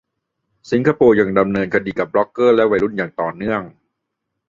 [0.71, 3.61] สิงคโปร์ยังดำเนินคดีกับบล็อกเกอร์และวัยรุ่นอย่างต่อเนื่อง